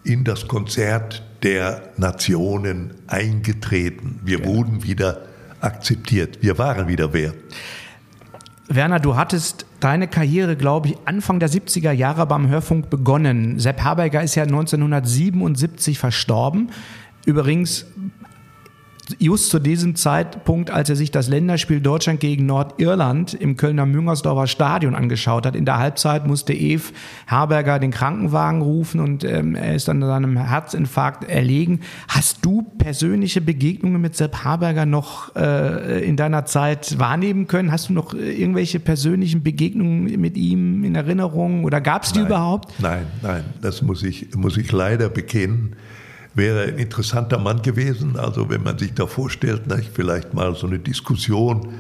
in 0.05 0.25
das 0.25 0.49
Konzert 0.49 1.23
der 1.43 1.83
Nationen 1.97 2.95
eingetreten. 3.07 4.21
Wir 4.25 4.41
ja. 4.41 4.47
wurden 4.47 4.85
wieder 4.85 5.23
akzeptiert. 5.61 6.39
Wir 6.43 6.59
waren 6.59 6.89
wieder 6.89 7.13
wer. 7.13 7.35
Werner, 8.69 8.99
du 8.99 9.17
hattest 9.17 9.65
deine 9.79 10.09
Karriere, 10.09 10.57
glaube 10.57 10.89
ich, 10.89 10.97
Anfang 11.05 11.39
der 11.39 11.49
70er 11.49 11.93
Jahre 11.93 12.27
beim 12.27 12.49
Hörfunk 12.49 12.91
begonnen. 12.91 13.61
Sepp 13.61 13.83
Herberger 13.83 14.23
ist 14.23 14.35
ja 14.35 14.43
1977 14.43 15.99
verstorben. 15.99 16.71
Übrigens 17.25 17.87
just 19.19 19.51
zu 19.51 19.59
diesem 19.59 19.95
Zeitpunkt, 19.95 20.71
als 20.71 20.91
er 20.91 20.97
sich 20.97 21.11
das 21.11 21.29
Länderspiel 21.29 21.81
Deutschland 21.81 22.21
gegen 22.21 22.47
Nordirland 22.47 23.35
im 23.35 23.57
Kölner 23.57 23.87
Müngersdorfer 23.87 24.47
Stadion 24.47 24.95
angeschaut 24.95 25.47
hat. 25.47 25.57
In 25.57 25.65
der 25.65 25.79
Halbzeit 25.79 26.27
musste 26.27 26.53
Eve 26.53 26.93
Herberger 27.27 27.79
den 27.79 27.91
Krankenwagen 27.91 28.63
rufen 28.63 29.01
und 29.01 29.25
ähm, 29.25 29.55
er 29.55 29.75
ist 29.75 29.89
dann 29.89 30.03
an 30.03 30.09
seinem 30.09 30.37
Herzinfarkt 30.37 31.29
erlegen. 31.29 31.81
Hast 32.09 32.45
du 32.45 32.63
persönliche 32.79 33.41
Begegnungen 33.41 34.01
mit 34.01 34.17
Sepp 34.17 34.45
Herberger 34.45 34.87
noch 34.87 35.35
äh, 35.37 36.05
in 36.07 36.17
deiner 36.17 36.45
Zeit 36.45 36.99
wahrnehmen 36.99 37.47
können? 37.47 37.73
Hast 37.73 37.89
du 37.89 37.93
noch 37.93 38.15
äh, 38.15 38.33
irgendwelche 38.33 38.81
persönlichen 38.81 39.43
Begegnungen 39.43 40.21
mit 40.21 40.37
ihm 40.37 40.85
in 40.85 40.95
Erinnerung 40.95 41.65
oder 41.65 41.81
gab 41.81 42.05
es 42.05 42.13
die 42.13 42.21
nein, 42.21 42.29
überhaupt? 42.29 42.81
Nein, 42.81 43.07
nein, 43.23 43.45
das 43.61 43.83
muss 43.83 44.03
ich, 44.03 44.35
muss 44.35 44.57
ich 44.57 44.73
leider 44.73 45.09
bekennen 45.09 45.77
wäre 46.37 46.65
ein 46.65 46.79
interessanter 46.79 47.39
Mann 47.39 47.63
gewesen. 47.63 48.17
Also 48.17 48.49
wenn 48.51 48.63
man 48.63 48.79
sich 48.79 48.95
da 48.95 49.07
vorstellt, 49.07 49.67
ne, 49.67 49.83
vielleicht 49.93 50.35
mal 50.35 50.55
so 50.55 50.67
eine 50.67 50.79
Diskussion 50.79 51.75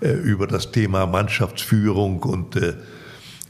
äh, 0.00 0.12
über 0.12 0.46
das 0.46 0.70
Thema 0.70 1.06
Mannschaftsführung 1.06 2.22
und 2.22 2.56
äh, 2.56 2.74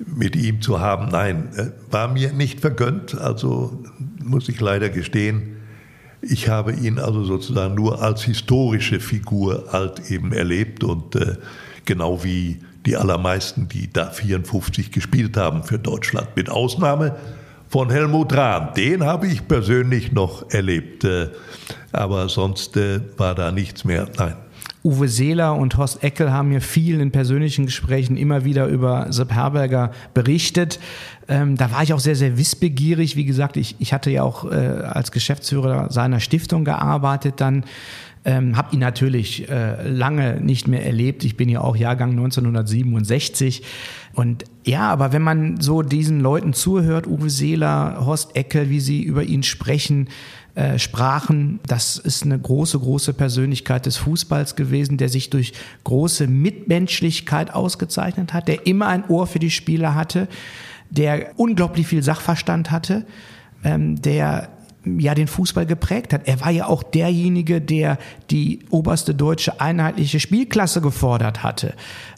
mit 0.07 0.37
ihm 0.37 0.63
zu 0.63 0.81
haben, 0.81 1.09
nein, 1.11 1.49
äh, 1.57 1.71
war 1.91 2.09
mir 2.09 2.33
nicht 2.33 2.61
vergönnt. 2.61 3.15
Also 3.19 3.83
muss 4.23 4.49
ich 4.49 4.61
leider 4.61 4.89
gestehen, 4.89 5.57
ich 6.23 6.49
habe 6.49 6.73
ihn 6.73 7.01
also 7.01 7.25
sozusagen 7.25 7.75
nur 7.75 8.01
als 8.01 8.23
historische 8.23 9.01
Figur 9.01 9.65
halt 9.73 10.11
eben 10.11 10.33
erlebt 10.33 10.85
und 10.85 11.17
äh, 11.17 11.37
genau 11.85 12.23
wie 12.23 12.61
die 12.87 12.97
allermeisten, 12.97 13.69
die 13.69 13.93
da 13.93 14.11
54 14.11 14.93
gespielt 14.93 15.37
haben 15.37 15.65
für 15.65 15.81
Deutschland, 15.81 16.29
mit 16.37 16.49
Ausnahme 16.49 17.17
von 17.73 17.89
Helmut 17.89 18.37
Rahn. 18.37 18.75
Den 18.77 19.03
habe 19.03 19.27
ich 19.27 19.49
persönlich 19.49 20.13
noch 20.13 20.51
erlebt. 20.51 21.05
Äh, 21.05 21.29
aber 21.91 22.29
sonst 22.29 22.77
äh, 22.77 23.01
war 23.17 23.35
da 23.35 23.51
nichts 23.51 23.85
mehr. 23.85 24.09
Nein. 24.19 24.35
Uwe 24.85 25.09
Seeler 25.09 25.55
und 25.55 25.79
Horst 25.79 26.05
Eckel 26.05 26.33
haben 26.33 26.51
mir 26.51 26.61
viel 26.61 27.01
in 27.01 27.13
persönlichen 27.13 27.65
Gesprächen 27.65 28.19
immer 28.19 28.45
wieder 28.45 28.67
über 28.67 29.07
Sepp 29.11 29.33
Herberger 29.33 29.91
berichtet. 30.13 30.81
Ähm, 31.29 31.57
da 31.57 31.71
war 31.71 31.83
ich 31.83 31.95
auch 31.95 32.01
sehr, 32.01 32.17
sehr 32.17 32.37
wissbegierig. 32.37 33.17
Wie 33.17 33.25
gesagt, 33.25 33.57
ich, 33.57 33.77
ich 33.79 33.95
hatte 33.95 34.11
ja 34.11 34.23
auch 34.23 34.45
äh, 34.45 34.55
als 34.55 35.11
Geschäftsführer 35.11 35.91
seiner 35.91 36.21
Stiftung 36.21 36.67
gearbeitet 36.67 37.37
dann. 37.39 37.65
Ähm, 38.25 38.57
habe 38.57 38.75
ihn 38.75 38.79
natürlich 38.79 39.49
äh, 39.49 39.89
lange 39.89 40.41
nicht 40.41 40.69
mehr 40.69 40.87
erlebt. 40.87 41.25
Ich 41.25 41.37
bin 41.37 41.49
ja 41.49 41.61
auch 41.61 41.75
Jahrgang 41.75 42.11
1967. 42.11 43.63
Und 44.15 44.45
ja, 44.65 44.91
aber 44.91 45.13
wenn 45.13 45.23
man 45.23 45.61
so 45.61 45.83
diesen 45.83 46.21
Leuten 46.21 46.53
zuhört, 46.53 47.09
Uwe 47.09 47.31
Seeler, 47.31 48.05
Horst 48.07 48.37
Eckel, 48.37 48.71
wie 48.71 48.79
sie 48.79 49.03
über 49.03 49.25
ihn 49.25 49.43
sprechen, 49.43 50.09
äh, 50.55 50.79
sprachen, 50.79 51.61
das 51.67 51.97
ist 51.97 52.25
eine 52.25 52.39
große, 52.39 52.79
große 52.79 53.15
Persönlichkeit 53.15 53.87
des 53.87 53.97
Fußballs 53.97 54.55
gewesen, 54.55 54.99
der 54.99 55.09
sich 55.09 55.31
durch 55.31 55.55
große 55.85 56.27
Mitmenschlichkeit 56.27 57.53
ausgezeichnet 57.53 58.35
hat, 58.35 58.49
der 58.49 58.67
immer 58.67 58.87
ein 58.87 59.09
Ohr 59.09 59.27
für 59.27 59.39
die 59.39 59.51
Spieler 59.51 59.95
hatte, 59.95 60.29
der 60.91 61.33
unglaublich 61.39 61.87
viel 61.87 62.03
Sachverstand 62.03 62.71
hatte, 62.71 63.07
ähm, 63.65 64.01
der 64.03 64.51
ja 64.85 65.15
den 65.15 65.29
Fußball 65.29 65.67
geprägt 65.67 66.13
hat. 66.13 66.23
Er 66.27 66.41
war 66.41 66.51
ja 66.51 66.67
auch 66.67 66.83
derjenige, 66.83 67.61
der 67.61 67.99
die 68.31 68.61
oberste 68.71 69.15
deutsche 69.15 69.61
einheitliche 69.61 70.19
Spielklasse 70.19 70.81
gefordert 70.81 71.43
hatte. 71.43 71.75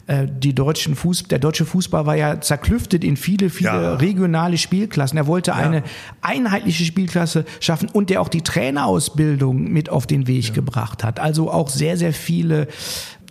Äh, 0.07 0.27
die 0.27 0.53
deutschen 0.53 0.95
Fuß, 0.95 1.23
der 1.23 1.39
deutsche 1.39 1.65
Fußball 1.65 2.05
war 2.05 2.15
ja 2.15 2.41
zerklüftet 2.41 3.03
in 3.03 3.17
viele, 3.17 3.49
viele 3.49 3.69
ja. 3.69 3.93
regionale 3.95 4.57
Spielklassen. 4.57 5.17
Er 5.17 5.27
wollte 5.27 5.51
ja. 5.51 5.57
eine 5.57 5.83
einheitliche 6.21 6.85
Spielklasse 6.85 7.45
schaffen 7.59 7.89
und 7.89 8.09
der 8.09 8.21
auch 8.21 8.29
die 8.29 8.41
Trainerausbildung 8.41 9.71
mit 9.71 9.89
auf 9.89 10.07
den 10.07 10.27
Weg 10.27 10.47
ja. 10.47 10.53
gebracht 10.53 11.03
hat. 11.03 11.19
Also 11.19 11.51
auch 11.51 11.69
sehr, 11.69 11.97
sehr 11.97 12.13
viele 12.13 12.67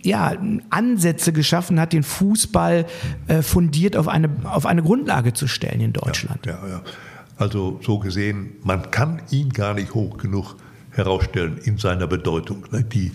ja, 0.01 0.33
Ansätze 0.69 1.33
geschaffen 1.33 1.79
hat, 1.79 1.91
den 1.91 2.03
Fußball 2.03 2.85
äh, 3.27 3.41
fundiert 3.41 3.97
auf 3.97 4.07
eine, 4.07 4.29
auf 4.43 4.65
eine 4.65 4.83
Grundlage 4.83 5.33
zu 5.33 5.47
stellen 5.47 5.81
in 5.81 5.93
Deutschland. 5.93 6.45
Ja, 6.45 6.59
ja, 6.63 6.69
ja. 6.69 6.81
Also 7.37 7.79
so 7.83 7.99
gesehen, 7.99 8.53
man 8.63 8.91
kann 8.91 9.21
ihn 9.31 9.49
gar 9.49 9.73
nicht 9.73 9.93
hoch 9.93 10.17
genug 10.17 10.55
herausstellen 10.91 11.59
in 11.63 11.77
seiner 11.77 12.07
Bedeutung, 12.07 12.65
ne, 12.71 12.83
die, 12.83 13.11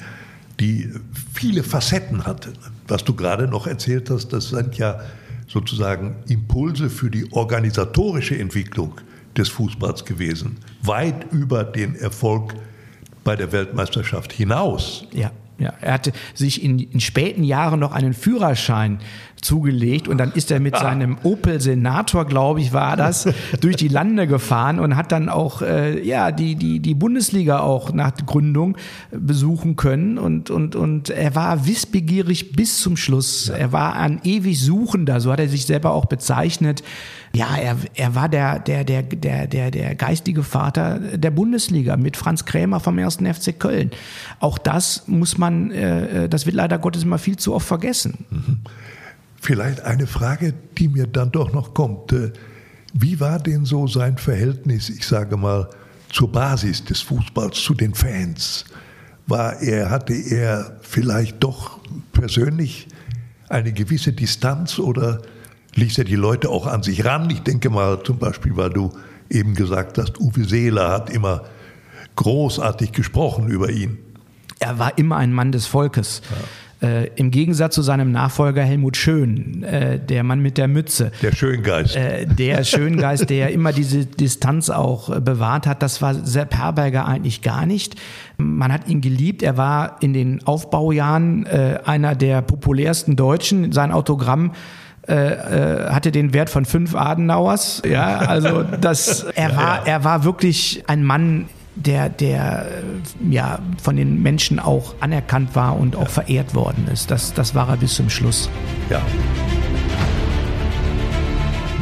die 0.59 0.91
viele 1.33 1.63
Facetten 1.63 2.27
hatte. 2.27 2.53
Was 2.87 3.05
du 3.05 3.15
gerade 3.15 3.49
noch 3.49 3.67
erzählt 3.67 4.11
hast, 4.11 4.29
das 4.33 4.51
sind 4.51 4.77
ja 4.77 5.01
sozusagen 5.47 6.17
Impulse 6.29 6.91
für 6.91 7.11
die 7.11 7.33
organisatorische 7.33 8.39
Entwicklung 8.39 8.95
des 9.37 9.49
Fußballs 9.49 10.05
gewesen, 10.05 10.59
weit 10.83 11.33
über 11.33 11.65
den 11.65 11.95
Erfolg 11.97 12.55
bei 13.25 13.37
der 13.37 13.53
Weltmeisterschaft 13.53 14.33
hinaus. 14.33 15.07
Ja. 15.13 15.33
Ja, 15.59 15.75
er 15.83 15.93
hatte 15.93 16.13
sich 16.33 16.65
in, 16.65 16.79
in 16.79 17.01
späten 17.01 17.45
Jahren 17.45 17.81
noch 17.81 17.93
einen 17.93 18.15
Führerschein 18.15 18.99
zugelegt 19.41 20.09
und 20.09 20.19
dann 20.19 20.33
ist 20.33 20.51
er 20.51 20.61
mit 20.61 20.77
seinem 20.77 21.19
Opel 21.23 21.61
Senator, 21.61 22.25
glaube 22.25 22.61
ich, 22.61 22.73
war 22.73 22.97
das, 22.97 23.29
durch 23.61 23.77
die 23.77 23.89
Lande 23.89 24.27
gefahren 24.27 24.79
und 24.79 24.97
hat 24.97 25.13
dann 25.13 25.29
auch 25.29 25.63
äh, 25.63 26.03
ja 26.07 26.33
die 26.33 26.55
die 26.55 26.81
die 26.81 26.95
Bundesliga 26.95 27.61
auch 27.61 27.93
nach 27.93 28.15
Gründung 28.27 28.77
besuchen 29.11 29.77
können 29.77 30.19
und 30.19 30.51
und 30.51 30.77
und 30.77 31.11
er 31.11 31.35
war 31.35 31.67
wissbegierig 31.67 32.53
bis 32.53 32.79
zum 32.81 32.97
Schluss. 32.97 33.49
Ja. 33.49 33.55
Er 33.55 33.73
war 33.73 33.97
ein 33.97 34.21
ewig 34.25 34.61
Suchender, 34.61 35.21
so 35.21 35.33
hat 35.33 35.41
er 35.41 35.49
sich 35.49 35.67
selber 35.67 35.93
auch 35.93 36.07
bezeichnet. 36.07 36.83
Ja, 37.33 37.57
er, 37.57 37.77
er 37.95 38.15
war 38.17 38.29
der, 38.29 38.59
der, 38.59 38.83
der, 38.83 39.03
der, 39.03 39.47
der, 39.47 39.71
der 39.71 39.95
geistige 39.95 40.43
Vater 40.43 40.99
der 40.99 41.31
Bundesliga 41.31 41.97
mit 41.97 42.17
Franz 42.17 42.45
Krämer 42.45 42.81
vom 42.81 42.99
1. 42.99 43.19
FC 43.19 43.59
Köln. 43.59 43.93
Auch 44.41 44.59
das 44.59 45.05
muss 45.07 45.39
man, 45.39 45.71
äh, 45.71 46.25
äh, 46.25 46.29
das 46.29 46.47
wird 46.47 46.57
leider 46.57 46.79
Gottes 46.79 47.05
immer 47.05 47.19
viel 47.19 47.37
zu 47.37 47.55
oft 47.55 47.69
vergessen. 47.69 48.27
Mhm. 48.31 48.59
Vielleicht 49.43 49.81
eine 49.81 50.07
Frage, 50.07 50.53
die 50.77 50.89
mir 50.89 51.07
dann 51.07 51.33
doch 51.33 51.53
noch 51.55 51.73
kommt. 51.73 52.13
Äh, 52.13 52.31
wie 52.93 53.21
war 53.21 53.39
denn 53.39 53.65
so 53.65 53.87
sein 53.87 54.19
Verhältnis, 54.19 54.91
ich 54.91 55.07
sage 55.07 55.39
mal, 55.39 55.71
zur 56.11 56.31
Basis 56.31 56.85
des 56.85 57.01
Fußballs, 57.01 57.57
zu 57.57 57.73
den 57.73 57.95
Fans? 57.95 58.67
War 59.27 59.61
er, 59.63 59.89
hatte 59.89 60.13
er 60.13 60.77
vielleicht 60.83 61.43
doch 61.43 61.79
persönlich 62.13 62.87
eine 63.49 63.73
gewisse 63.73 64.13
Distanz 64.13 64.79
oder 64.79 65.23
ließ 65.75 65.97
er 65.99 66.05
die 66.05 66.17
Leute 66.17 66.51
auch 66.51 66.67
an 66.67 66.83
sich 66.83 67.07
ran? 67.07 67.31
Ich 67.31 67.41
denke 67.41 67.71
mal 67.71 68.03
zum 68.03 68.19
Beispiel, 68.19 68.55
weil 68.57 68.71
du 68.71 68.93
eben 69.31 69.55
gesagt 69.55 69.97
hast, 69.97 70.21
Uwe 70.21 70.45
Seeler 70.45 70.91
hat 70.91 71.09
immer 71.09 71.45
großartig 72.17 72.93
gesprochen 72.93 73.49
über 73.49 73.71
ihn. 73.71 73.97
Er 74.59 74.79
war 74.79 74.99
immer 74.99 75.17
ein 75.17 75.33
Mann 75.33 75.51
des 75.53 75.65
Volkes. 75.65 76.21
Ja 76.31 76.37
Äh, 76.83 77.09
Im 77.17 77.31
Gegensatz 77.31 77.75
zu 77.75 77.83
seinem 77.83 78.11
Nachfolger 78.11 78.63
Helmut 78.63 78.97
Schön, 78.97 79.63
äh, 79.65 79.99
der 79.99 80.23
Mann 80.23 80.41
mit 80.41 80.57
der 80.57 80.67
Mütze. 80.67 81.13
Der 81.21 81.33
Schöngeist. 81.33 81.95
Äh, 81.95 82.27
der 82.27 82.65
Schöngeist, 82.65 83.29
der 83.29 83.53
immer 83.53 83.73
diese 83.73 84.07
Distanz 84.07 84.71
auch 84.71 85.15
äh, 85.15 85.21
bewahrt 85.21 85.67
hat, 85.67 85.83
das 85.83 86.01
war 86.01 86.15
Sepp 86.15 86.57
Herberger 86.57 87.07
eigentlich 87.07 87.43
gar 87.43 87.67
nicht. 87.67 87.97
Man 88.39 88.73
hat 88.73 88.89
ihn 88.89 89.03
geliebt. 89.03 89.43
Er 89.43 89.59
war 89.59 89.99
in 90.01 90.15
den 90.15 90.47
Aufbaujahren 90.47 91.45
äh, 91.45 91.81
einer 91.85 92.15
der 92.15 92.41
populärsten 92.41 93.15
Deutschen. 93.15 93.73
Sein 93.73 93.93
Autogramm 93.93 94.53
äh, 95.03 95.37
hatte 95.91 96.13
den 96.13 96.33
Wert 96.33 96.49
von 96.49 96.65
fünf 96.65 96.95
Adenauers. 96.95 97.83
Ja, 97.87 98.21
also 98.21 98.63
das, 98.63 99.25
er 99.35 99.55
war, 99.55 99.87
er 99.87 100.05
war 100.05 100.25
wirklich 100.25 100.85
ein 100.87 101.05
Mann 101.05 101.45
der, 101.87 102.09
der 102.09 102.67
äh, 102.67 103.33
ja, 103.35 103.59
von 103.83 103.97
den 103.97 104.23
Menschen 104.23 104.59
auch 104.59 104.95
anerkannt 105.01 105.55
war 105.55 105.79
und 105.79 105.97
auch 105.97 106.09
verehrt 106.09 106.55
worden 106.55 106.89
ist. 106.93 107.11
Das, 107.11 107.33
das 107.35 107.55
war 107.55 107.69
er 107.69 107.77
bis 107.77 107.95
zum 107.95 108.11
Schluss. 108.11 108.49
Ja. 108.89 109.03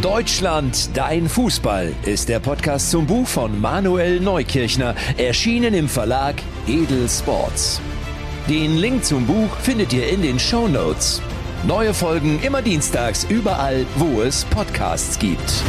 Deutschland, 0.03 0.91
dein 0.95 1.29
Fußball 1.29 1.93
ist 2.05 2.29
der 2.29 2.39
Podcast 2.39 2.91
zum 2.91 3.07
Buch 3.07 3.27
von 3.27 3.61
Manuel 3.61 4.21
Neukirchner, 4.21 4.95
erschienen 5.17 5.75
im 5.75 5.89
Verlag 5.89 6.37
Edel 6.69 7.09
Sports. 7.09 7.81
Den 8.49 8.77
Link 8.77 9.05
zum 9.05 9.27
Buch 9.27 9.57
findet 9.61 9.93
ihr 9.93 10.09
in 10.09 10.23
den 10.23 10.39
Show 10.39 10.69
Notes. 10.69 11.21
Neue 11.67 11.93
Folgen 11.93 12.39
immer 12.43 12.63
dienstags 12.63 13.25
überall, 13.25 13.85
wo 13.97 14.23
es 14.23 14.45
Podcasts 14.45 15.19
gibt. 15.19 15.65